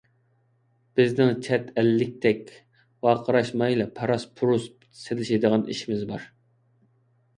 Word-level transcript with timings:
بىزنىڭ 0.99 1.33
چەت 1.47 1.67
ئەللىكتەك 1.81 2.49
ۋارقىراشمايلا 3.07 3.87
پاراس-پۇرۇس 3.99 4.67
سېلىشىدىغان 5.03 5.69
ئىشىمىز 5.75 6.03
بار. 6.15 6.27